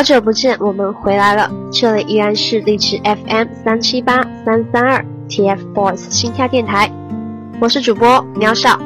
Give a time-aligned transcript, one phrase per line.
[0.00, 1.50] 好久不见，我们回来了。
[1.70, 6.90] 这里依然是荔枝 FM 三七八三三二 TFBOYS 心跳电台，
[7.60, 8.80] 我是主播喵少。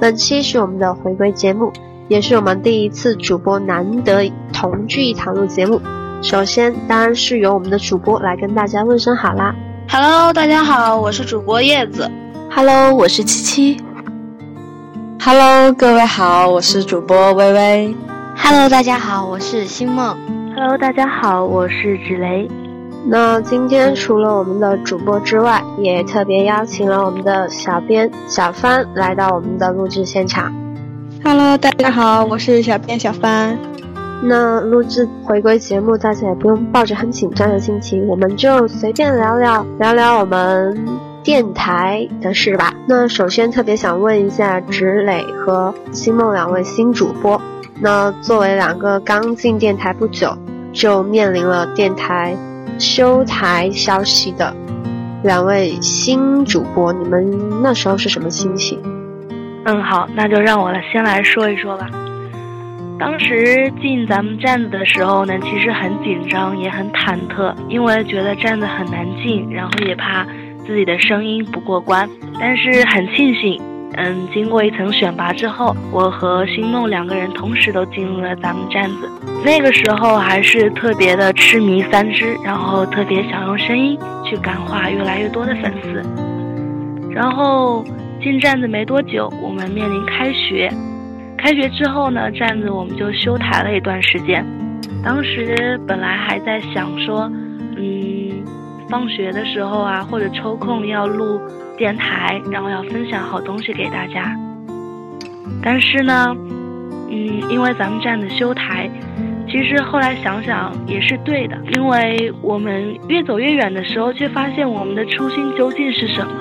[0.00, 1.72] 本期是我们的回归节目，
[2.06, 5.80] 也是我们第一次主播难得同聚一堂录节目。
[6.22, 9.52] 首先，当然是由我们的主播来跟大家问声好啦。
[9.88, 12.08] Hello，大家好，我是主播叶子。
[12.48, 13.82] Hello，我是七七。
[15.20, 17.96] Hello，各位好，我是主播微微。
[18.36, 20.16] Hello，大家好，我是星梦。
[20.62, 22.46] Hello，大家好，我是芷雷。
[23.06, 30.52] 那今天除了我们的主播之外，也特别邀请了我们的小编小帆来到我们的录制现场。
[31.24, 33.58] Hello，大家好，我是小编小帆。
[34.22, 40.78] 那录制回归节目，大家也不用抱着很紧张的心情，我们就随便聊聊聊聊我们
[41.24, 42.74] 电台的事吧。
[42.86, 47.40] 那首先特别想问一下芷磊和星梦两位新主播，
[47.80, 50.36] 那作为两个刚进电台不久。
[50.72, 52.34] 就面临了电台
[52.78, 54.54] 休台消息的
[55.22, 58.80] 两位新主播，你们那时候是什么心情？
[59.64, 61.90] 嗯，好，那就让我先来说一说吧。
[62.98, 70.26] 当时进咱们站子的时候呢，其实很紧张，也很忐忑，因为觉得站子很难进，然后也怕
[70.66, 72.08] 自己的声音不过关。
[72.38, 73.60] 但是很庆幸。
[73.94, 79.10] 嗯，经过一层选拔之后，我和星梦两个人同时都进入了咱们站子。
[79.44, 86.02] 那个时候还是特别的痴迷三只，然后特别想用声音去感化越来越多的粉丝。
[87.10, 87.84] 然后
[88.22, 90.72] 进站子没多久，我们面临开学。
[91.36, 94.46] 开学之后呢，站子我们就休台了一段时间。
[95.02, 97.30] 当时本来还在想说，
[97.76, 98.44] 嗯，
[98.88, 101.40] 放学的时候啊，或者抽空要录。
[101.80, 104.36] 电台，然后要分享好东西给大家。
[105.62, 106.36] 但是呢，
[107.08, 108.90] 嗯，因为咱们站的修台，
[109.48, 116.32] 其实后来想想也是对的，因为我们越走越远的时候，却发现我们的初心究竟是什么。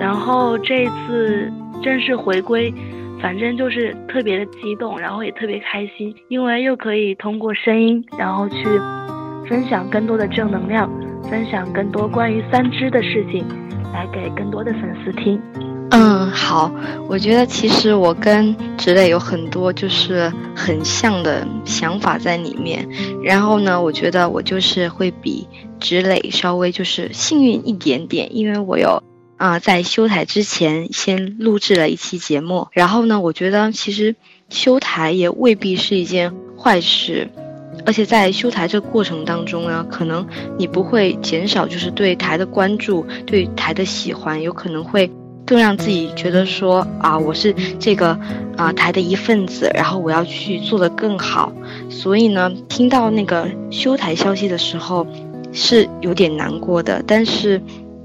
[0.00, 1.48] 然后这次
[1.80, 2.74] 正式回归，
[3.22, 8.64] 反正就是特别的激动，然后也特别开心，因为又可以通过声音，然后去
[9.48, 10.90] 分享更多的正能量，
[11.30, 13.44] 分享更多关于三只的事情。
[13.92, 15.40] 来给更多的粉丝听。
[15.90, 16.70] 嗯，好，
[17.08, 22.86] 我觉得其实我跟芷磊有很多就是很像的想法在里面。
[23.22, 25.46] 然后呢，我觉得我就是会比
[25.78, 29.02] 芷磊稍微就是幸运一点点，因为我有
[29.36, 32.66] 啊在修台之前先录制了一期节目。
[32.72, 34.16] 然后呢，我觉得其实
[34.50, 37.30] 修台也未必是一件坏事。
[37.84, 40.26] 而且在修台这个过程当中呢，可能
[40.58, 45.10] 你不会减少就是对台的关注，对台的喜欢，有可能会
[45.44, 48.18] 更让自己觉得说啊，我是这个
[48.56, 51.52] 啊台的一份子，然后我要去做得更好。
[51.88, 55.06] 所以呢，听到那个修台消息的时候，
[55.52, 57.02] 是有点难过的。
[57.06, 57.62] 但是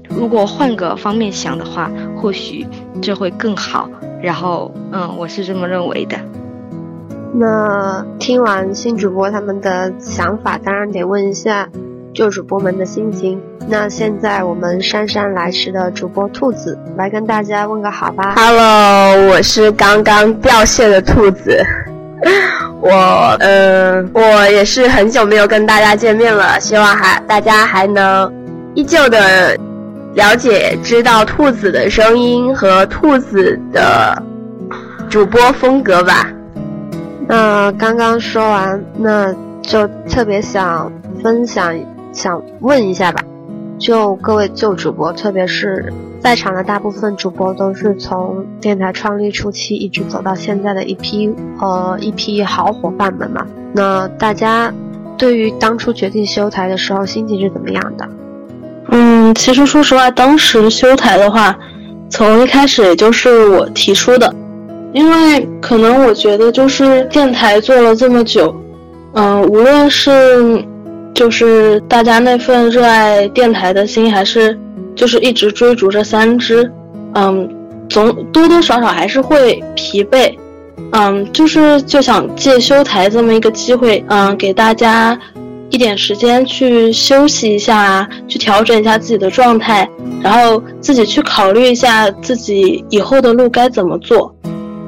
[0.08, 2.64] 如果换个方面想的话，或许
[3.00, 3.88] 这会更好。
[4.22, 6.16] 然后，嗯，我是这么认为的。
[7.34, 11.66] 那听完新主播他们的想法，当然得问一下
[12.12, 13.40] 旧主播们的心情。
[13.68, 18.34] 那现在我们姗姗来迟的主播兔子来跟大家问个好吧。
[18.36, 21.58] Hello，我是刚刚掉线的兔子。
[22.82, 24.20] 我，嗯，我
[24.50, 28.30] 也是很久没有跟大家见面了，希望还大家还能
[28.74, 29.56] 依旧的
[30.14, 34.22] 了解、知道兔子的声音和兔子的
[35.08, 36.28] 主播风格吧。
[37.34, 40.92] 那刚刚说完，那就特别想
[41.22, 41.74] 分享，
[42.12, 43.22] 想问一下吧。
[43.78, 45.90] 就各位旧主播，特别是
[46.20, 53.46] 在场的大部分主播，都是从电台创立初期一直走到现在的一批呃一批好伙伴们嘛。
[53.72, 54.70] 那大家
[55.16, 58.06] 对于当初决定修台的时候，心情是怎么样的？
[58.90, 61.58] 嗯，其实说实话，当时修台的话，
[62.10, 64.34] 从一开始也就是我提出的。
[64.92, 68.54] 因为可能我觉得就是电台做了这么久，
[69.14, 70.62] 嗯，无论是
[71.14, 74.58] 就是大家那份热爱电台的心，还是
[74.94, 76.70] 就是一直追逐着三只，
[77.14, 77.48] 嗯，
[77.88, 80.34] 总多多少少还是会疲惫。
[80.92, 85.18] 嗯，就是就想借修台这么一个机会，嗯，给大家
[85.70, 89.88] 一点时间去休息一下，去调整一下自己的状态，
[90.22, 94.34] 然后自己去考虑一下自己以后的路该怎么做。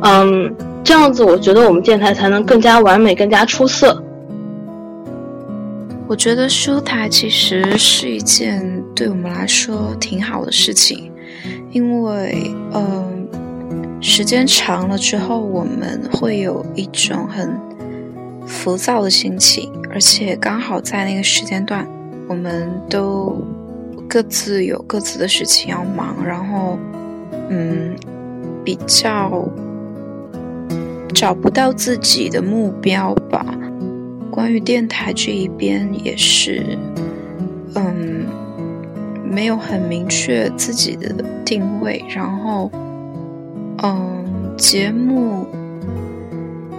[0.06, 0.55] 嗯，
[0.85, 4.03] 这样子我觉得我们电台才能更加完美、更加出色。
[6.06, 11.11] 我觉得修台其实是一件对我们来说挺好的事情，
[11.73, 13.27] 因为，嗯，
[14.03, 17.59] 时间长了之后，我们会有一种很
[18.47, 21.89] 浮躁的心情，而且刚好在那个时间段，
[22.29, 23.43] 我们都
[24.06, 26.79] 各自有各自的事情要忙，然后，
[27.49, 27.97] 嗯，
[28.62, 29.49] 比较
[31.14, 33.46] 找不到自己的目标吧。
[34.31, 36.76] 关于电台这一边也是，
[37.76, 38.26] 嗯，
[39.25, 41.14] 没有很明确自己的
[41.44, 42.69] 定位，然后，
[43.82, 44.25] 嗯，
[44.56, 45.46] 节目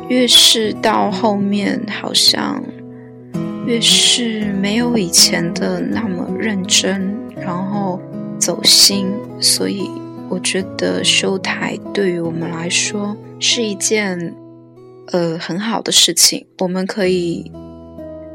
[0.09, 2.61] 越是到后面，好像
[3.65, 8.01] 越是没有以前的那么认真，然后
[8.38, 9.07] 走心，
[9.39, 9.89] 所以
[10.30, 14.36] 我觉得收台对于我们来说是一件。
[15.12, 17.51] 呃，很好的事情，我们可以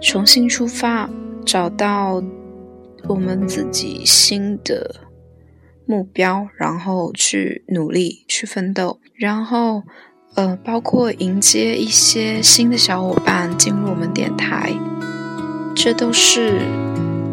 [0.00, 1.10] 重新出发，
[1.44, 2.22] 找到
[3.08, 4.94] 我们自己新的
[5.84, 9.82] 目标，然后去努力去奋斗，然后
[10.36, 14.72] 呃，包括迎接一些新的小伙伴进入我们电台，
[15.74, 16.60] 这都是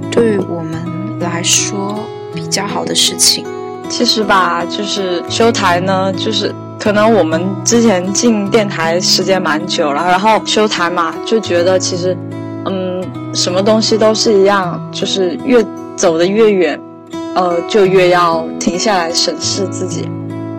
[0.10, 2.00] 对我们来说
[2.34, 3.46] 比较好的事情。
[3.90, 6.54] 其实吧，就是修台呢，就是。
[6.80, 12.16] 可能我们之前进电台时间蛮久了，然后修台嘛，就觉得其实，
[12.66, 13.04] 嗯，
[13.34, 16.80] 什么东西都是一样，就是越走得越远，
[17.34, 20.08] 呃，就越要停下来审视自己，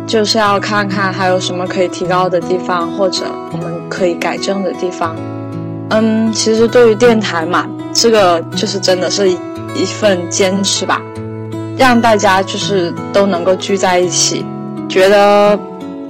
[0.08, 3.22] 就是要看看还有什么可以提高的地方，或者
[3.52, 5.14] 我们可以改正的地方。
[5.90, 7.64] 嗯，其实对于电台嘛，
[7.94, 11.00] 这个就是真的是一份坚持吧，
[11.78, 14.44] 让大家就是都能够聚在一起，
[14.88, 15.58] 觉得。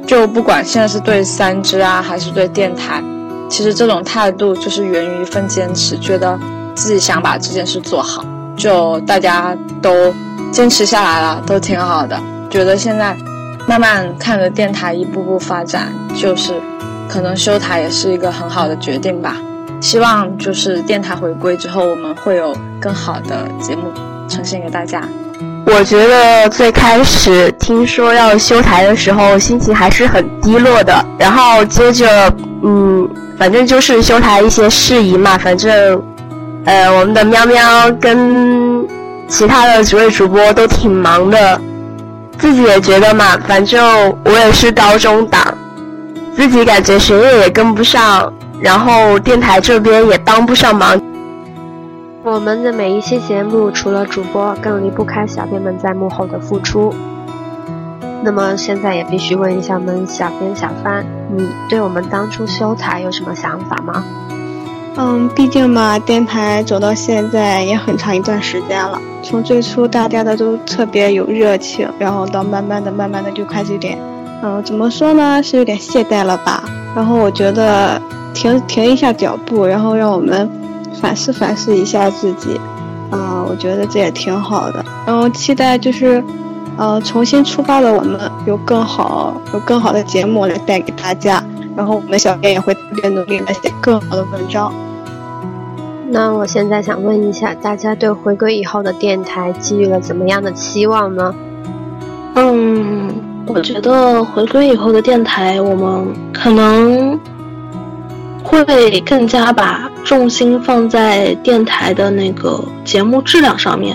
[0.06, 3.04] 就不管现在是对三只啊，还是对电台，
[3.50, 6.40] 其实这种态度就是源于一份坚持，觉得
[6.74, 8.24] 自己想把这件事做好。
[8.56, 10.10] 就大家都
[10.50, 12.18] 坚持下来了，都挺好的。
[12.48, 13.14] 觉得现在
[13.66, 16.54] 慢慢看着电台一步步发展，就是
[17.06, 19.36] 可能修台也是一个很好的决定吧。
[19.78, 23.92] 希望就是电台回归之后，我们会有更好的节目
[24.26, 25.06] 呈现给大家。
[25.70, 31.04] 我觉得最开始听说要修台的时候，心情还是很低落的。
[31.18, 32.32] 然后接着，
[32.64, 33.06] 嗯，
[33.38, 35.36] 反正就是修台一些事宜嘛。
[35.36, 36.02] 反正，
[36.64, 38.88] 呃，我们的喵喵跟
[39.28, 41.60] 其他的几位主播都挺忙的，
[42.38, 45.42] 自己也觉得嘛，反正我也是高中党，
[46.34, 50.98] 自己感觉学业也跟不上，然后电台这边也帮不上忙。
[52.24, 56.92] 我们的每一期节目，除了主播，更离不开小编们在幕后的付出。
[58.22, 64.04] 那么现在也必须问一下我们小编小帆，你对我们当初修台有什么想法吗？
[64.96, 69.00] 嗯，毕竟嘛，电台走到现在也很长一段时间了。
[69.22, 73.96] 从最初大家的都特别有热情，然后到慢慢的、慢慢的就开始有点，
[74.42, 76.64] 嗯，怎么说呢，是有点懈怠了吧？
[76.96, 78.02] 然后我觉得
[78.34, 80.50] 停停一下脚步，然后让我们。
[81.00, 82.60] 反思反思一下自己，
[83.10, 84.84] 啊，我觉得这也挺好的。
[85.06, 86.22] 然后期待就是，
[86.76, 91.42] 呃，重新出发的我们有更好、有更好的节目来带给大家。
[91.76, 94.72] 然后我们小编也会特别努力来写更好的文章。
[96.10, 101.34] 那我现在想问一下，大家对回归以后的电台寄予了怎么样的期望呢？
[102.34, 103.14] 嗯，
[103.46, 107.18] 我觉得回归以后的电台，我们可能。
[108.44, 113.94] 会更加把重心放在电台的那个节目质量上面，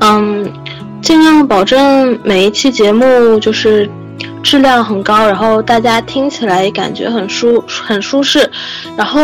[0.00, 0.52] 嗯，
[1.00, 3.88] 尽量保证每一期节目就是
[4.42, 8.46] 质量很高，然后大家听起来感觉很舒很舒适，
[8.98, 9.18] 然后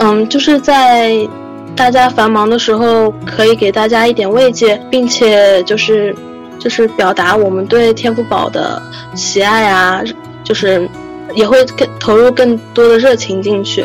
[0.00, 1.26] 嗯，就是在
[1.74, 6.14] 大家繁忙的时候可以给大家一点慰藉，并且就是
[6.58, 8.82] 就是表达我们对天赋宝的
[9.14, 10.02] 喜爱啊，
[10.42, 10.86] 就是。
[11.34, 13.84] 也会更投入更多的热情进去，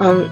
[0.00, 0.28] 嗯，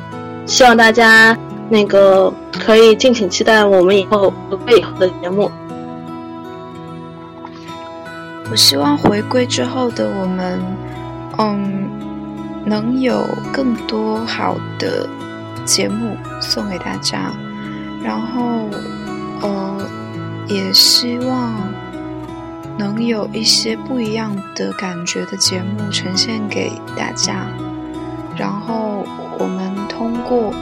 [0.51, 1.39] 希望大家
[1.69, 5.49] 那个可以敬请期待我们以后回归以后的节目。
[8.51, 10.61] 我希望回归之后的我们，
[11.39, 11.89] 嗯，
[12.65, 15.09] 能有更多好的
[15.65, 17.33] 节目送给大家，
[18.03, 18.69] 然后，
[19.43, 19.89] 呃，
[20.49, 21.55] 也希望
[22.77, 27.47] 能有一些不一样的感觉的节目呈现给大家，
[28.37, 29.07] 然后
[29.39, 29.60] 我们
[30.31, 30.55] 过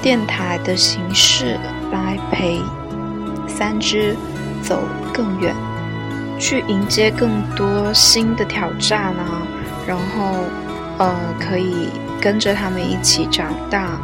[0.00, 1.58] 电台的形式
[1.90, 2.60] 来陪
[3.48, 4.16] 三只
[4.62, 4.80] 走
[5.12, 5.52] 更远，
[6.38, 9.42] 去迎接更多新的挑战啊，
[9.88, 10.44] 然后
[10.98, 11.88] 呃可以
[12.20, 13.98] 跟着他们一起长大。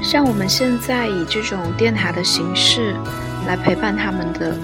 [0.00, 2.94] 像我们现在以这种电台的形式
[3.48, 4.56] 来陪伴他们的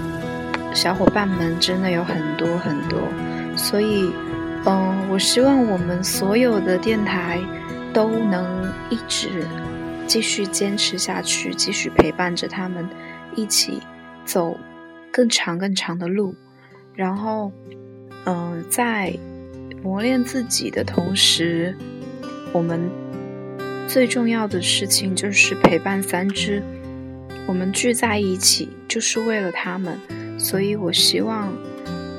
[0.73, 2.97] 小伙伴们，真的有很多很多。
[3.57, 4.09] 所以，
[4.65, 7.39] 嗯，我希望我们所有的电台
[7.93, 9.45] 都能一直
[10.07, 12.87] 继续坚持下去，继续陪伴着他们
[13.35, 13.79] 一起
[14.25, 14.57] 走
[15.11, 16.35] 更长更长的路。
[16.95, 17.51] 然后，
[18.25, 19.13] 嗯，在
[19.81, 21.77] 磨练自己的同时，
[22.51, 22.81] 我们。
[23.85, 26.63] 最重要的事情就是陪伴三只，
[27.45, 29.99] 我们聚在一起就是为了他们，
[30.39, 31.53] 所以我希望，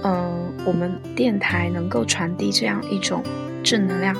[0.05, 3.25] 嗯，我们电台能够传递这样一种
[3.65, 4.15] 正能量，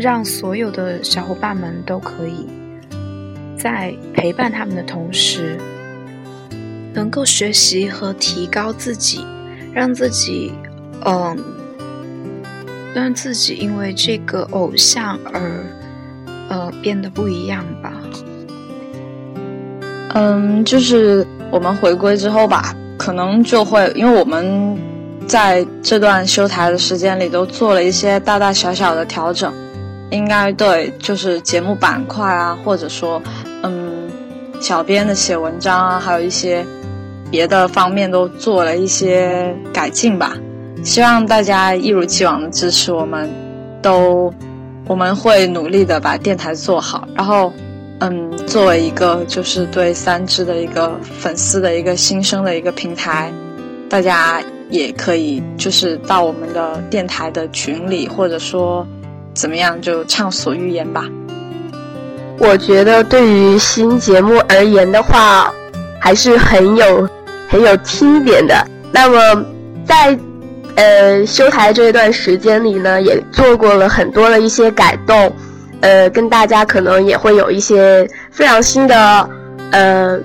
[0.00, 2.48] 让所有的小伙伴们都可以
[3.56, 5.58] 在陪伴他们的同时，
[6.94, 9.24] 能够学习和提高自己，
[9.72, 10.52] 让自己，
[11.04, 11.36] 嗯，
[12.94, 15.64] 让自己因为这个偶像而。
[16.52, 17.92] 呃，变得不一样吧。
[20.14, 24.76] 嗯，就是我们回归之后吧，可能就会，因为我们
[25.28, 29.54] 在这段修台的时间里都做了一些大大小小的调整，
[30.10, 33.22] 应该对，就是节目板块啊，或者说，
[33.62, 34.10] 嗯，
[34.60, 36.64] 小编的写文章啊，还有一些
[37.30, 40.36] 别的方面都做了一些改进吧。
[40.84, 43.30] 希望大家一如既往的支持我们，
[43.80, 44.32] 都。
[44.86, 47.52] 我们会努力的把电台做好，然后，
[48.00, 53.32] 嗯，作为一个就是对三只的一个粉丝的一个新生的一个平台，
[53.88, 58.84] 大家也可以就是到我们的电台的群里，或者说
[59.34, 61.04] 怎么样就畅所欲言吧。
[62.38, 65.52] 我觉得对于新节目而言的话，
[66.00, 67.08] 还是很有
[67.48, 68.66] 很有听点的。
[68.92, 69.44] 那么
[69.84, 70.18] 在。
[70.76, 75.30] 呃，修台这一段时间里呢，也做过了很多的一些改动，
[75.80, 79.28] 呃，跟大家可能也会有一些非常新的
[79.72, 80.18] 呃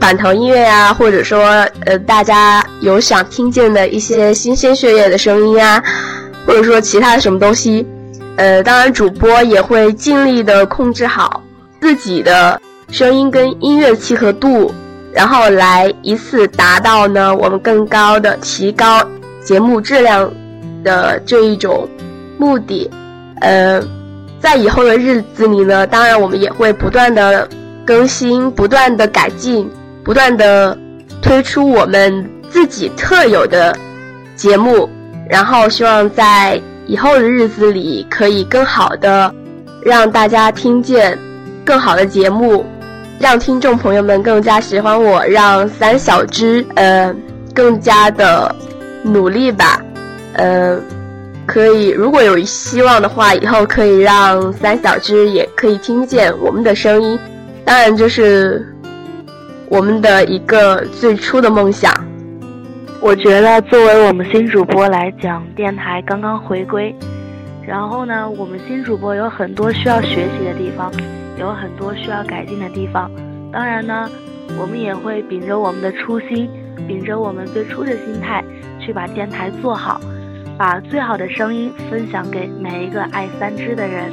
[0.00, 5.80] 板头音乐啊，或者说呃大家有想听见的一些新鲜血液的声音啊，
[6.44, 7.86] 或者说其他什么东西，
[8.40, 11.42] 呃，当然主播也会尽力的控制好
[11.78, 12.58] 自己的
[12.90, 14.72] 声音跟音乐契合度，
[15.12, 19.06] 然后来以此达到呢我们更高的提高。
[19.44, 20.32] 节目质量
[20.82, 21.86] 的这一种
[22.38, 22.90] 目的，
[23.42, 23.78] 呃，
[24.40, 27.46] 在以后的日子里呢，当然我们也会不断的
[27.84, 29.70] 更新、不断的改进、
[30.02, 30.78] 不断的
[31.20, 33.76] 推出我们自己特有的
[34.34, 34.88] 节目，
[35.28, 36.58] 然后希望在
[36.90, 39.32] 以后的日子里可以更好的
[39.84, 41.16] 让大家听见
[41.64, 42.66] 更好的节目，
[43.20, 47.14] 让听众朋友们更加喜欢我，让三小只呃
[47.54, 48.54] 更加的。
[49.02, 49.80] 努力吧，
[50.34, 50.78] 呃，
[51.46, 51.88] 可以。
[51.88, 57.18] 如果有希望的话，以后可以让三小只也可以听见我们的声音。
[57.64, 58.68] 当然，这是
[59.70, 61.90] 我们的一个最初的梦想。
[63.02, 66.94] 我觉得，作为我们新主播来讲，电台刚刚回归，
[67.66, 70.92] 然后呢，我们新主播有很多需要学习的地方，
[71.38, 73.10] 有很多需要改进的地方。
[73.50, 74.08] 当然呢，
[74.60, 76.48] 我们也会秉着我们的初心，
[76.86, 78.44] 秉着我们最初的心态。
[78.82, 80.00] 去把电台做好，
[80.56, 84.10] 把最好的声音分享给每一个爱三只的人。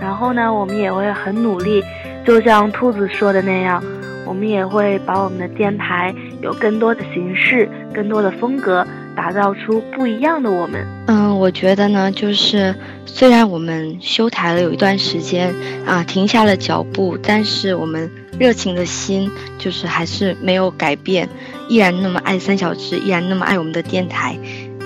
[0.00, 1.82] 然后呢，我们也会很努力，
[2.24, 3.82] 就像兔子说的那样，
[4.26, 10.86] 我们也会把我们的电台有更多的形式、更多的风格，打造出不一样的我们。
[11.06, 12.74] 嗯，我觉得呢，就是
[13.06, 15.54] 虽然我们休台了有一段时间
[15.86, 18.10] 啊，停下了脚步，但是我们。
[18.38, 19.28] 热情的心
[19.58, 21.28] 就是还是没有改变，
[21.68, 24.38] 依然那么爱三小只，依然那么爱我们的电台。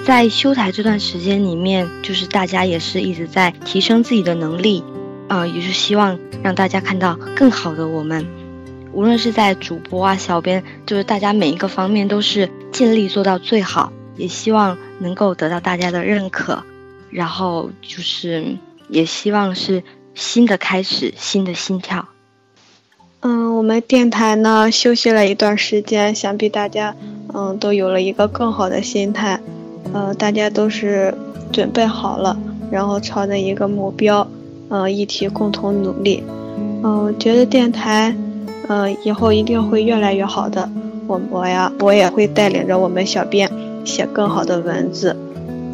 [0.06, 4.82] 在修台这段时间里面，就是大家也是一直在提升自己的能力，
[5.28, 8.26] 呃，也是希望让大家看到更好的我们。
[8.92, 16.62] 无论是在主播啊、小编，就是大家每一个方面都是尽力做到最好，也希望能够得到大家的认可。
[17.10, 18.56] 然后就是
[18.88, 19.82] 也希望是
[20.14, 22.08] 新的开始，新的心跳。
[23.20, 26.96] 嗯，我们电台呢休息了一段时间，想必大家
[27.32, 29.40] 嗯都有了一个更好的心态，
[29.92, 31.14] 呃，大家都是
[31.52, 32.36] 准备好了，
[32.70, 34.26] 然后朝着一个目标，
[34.70, 36.22] 嗯，一起共同努力。
[36.82, 38.16] 嗯，觉得电台，
[38.68, 40.68] 嗯，以后一定会越来越好的。
[41.06, 43.50] 我我呀，我也会带领着我们小编
[43.84, 45.16] 写更好的文字。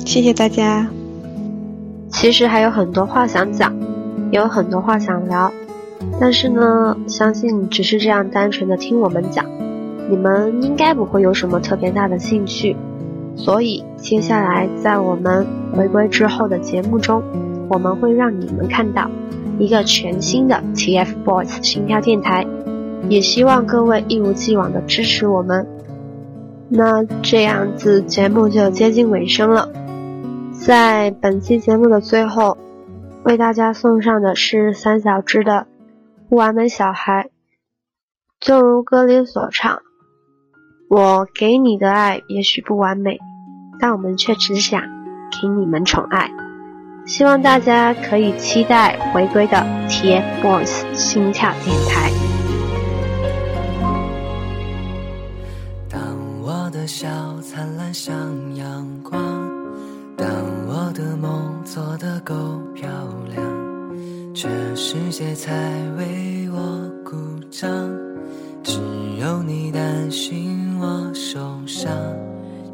[0.04, 0.88] 谢谢大家。
[2.10, 3.74] 其实还有很多话想讲，
[4.32, 5.52] 也有很多话想聊，
[6.18, 9.44] 但是呢，相信只是这样单纯的听我们讲，
[10.10, 12.74] 你们应该不会有什么特别大的兴趣。
[13.36, 17.22] 所以接下来在我们回归之后的节目中，
[17.68, 19.08] 我们会让你们看到
[19.58, 22.44] 一个全新的 TFBOYS 心跳电台，
[23.08, 25.66] 也希望各位一如既往的支持我们。
[26.68, 29.70] 那这样子节目就接近尾声了。
[30.52, 32.58] 在本期节目的最后，
[33.24, 35.66] 为大家送上的是三小只的
[36.28, 37.24] 《不完美小孩》。
[38.40, 39.80] 就如歌里所唱
[40.90, 43.18] ：“我给你的爱也许不完美，
[43.80, 44.82] 但我们却只想
[45.40, 46.30] 给你们宠爱。”
[47.06, 49.56] 希望大家可以期待回归的
[49.88, 52.37] TFBOYS 心跳电台。
[65.18, 65.52] 世界才
[65.96, 67.16] 为我鼓
[67.50, 67.68] 掌。
[68.62, 68.78] 只
[69.20, 71.90] 有你担心我受伤，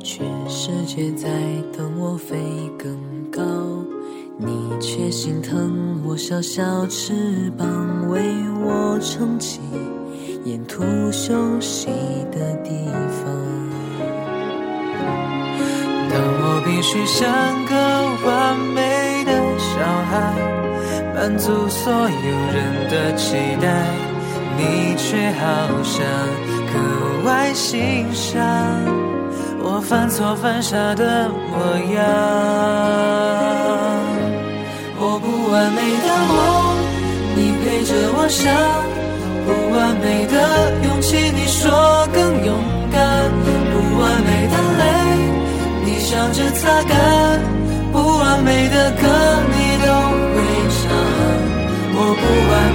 [0.02, 1.26] 全世界在
[1.74, 2.36] 等我飞
[2.78, 2.94] 更
[3.32, 3.40] 高，
[4.36, 4.46] 你
[4.78, 8.20] 却心疼我小小翅膀，为
[8.62, 9.60] 我撑起
[10.44, 11.86] 沿途休息
[12.30, 12.70] 的地
[13.08, 13.24] 方。
[16.10, 17.26] 当我必须像
[17.64, 17.74] 个
[18.28, 20.63] 完美的小孩，
[21.24, 23.66] 满足所有人的期待，
[24.58, 25.42] 你却好
[25.82, 26.04] 像
[26.68, 26.74] 格
[27.24, 28.36] 外欣赏
[29.58, 31.56] 我犯错犯傻的模
[31.94, 32.04] 样。
[35.00, 36.36] 我不完美的梦，
[37.34, 38.44] 你陪着我想；
[39.46, 40.36] 不完美的
[40.84, 42.52] 勇气，你说更勇
[42.92, 43.00] 敢；
[43.72, 44.84] 不完美的泪。
[45.86, 47.33] 你笑着擦干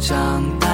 [0.00, 0.68] 长大，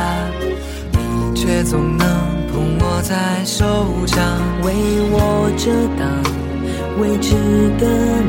[0.92, 2.06] 你却总能
[2.52, 3.64] 捧我在手
[4.06, 4.22] 掌，
[4.62, 4.72] 为
[5.10, 6.06] 我遮挡
[7.00, 7.34] 未知
[7.78, 7.86] 的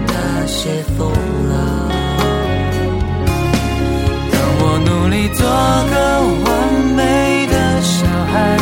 [0.07, 1.11] 那些风
[1.49, 1.53] 浪。
[4.31, 5.93] 当我努力做个
[6.45, 6.49] 完
[6.95, 8.57] 美的小孩，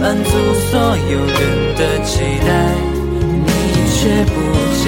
[0.00, 0.30] 满足
[0.70, 1.38] 所有人
[1.76, 2.10] 的期
[2.46, 2.48] 待，
[3.44, 3.48] 你
[3.92, 4.34] 却不
[4.84, 4.86] 讲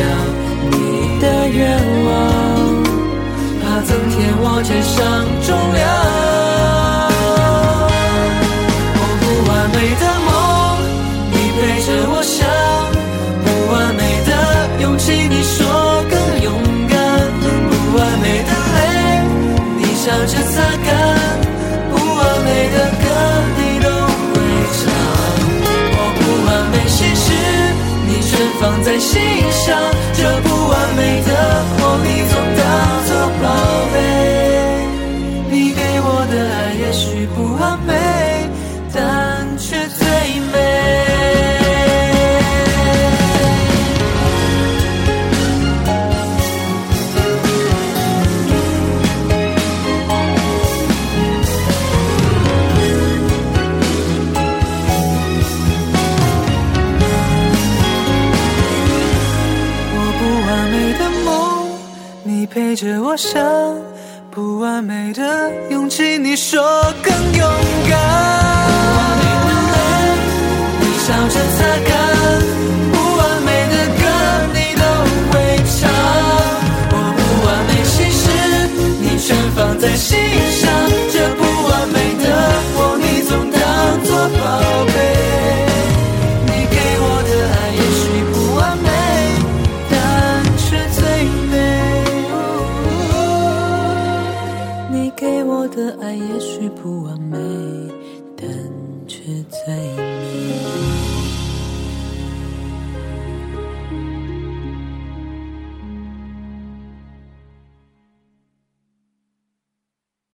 [0.70, 0.74] 你
[1.20, 1.60] 的愿
[2.06, 2.10] 望。
[3.62, 4.98] 怕增添我肩上
[5.46, 6.21] 重量。
[28.62, 29.20] 放在心
[29.50, 29.76] 上。
[30.14, 31.30] 这不完美的
[31.80, 32.62] 我，你总当
[33.08, 33.10] 作
[33.42, 33.44] 宝
[33.92, 33.96] 贝。
[35.50, 37.26] 你给我的爱，也许。
[37.34, 37.92] 不完美，
[63.22, 63.61] 舍。